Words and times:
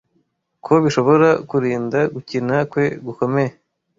Ko 0.65 0.73
bishobora 0.83 1.29
kurinda 1.49 1.99
gukina 2.13 2.55
kwe 2.71 2.85
gukomeye 3.05 3.51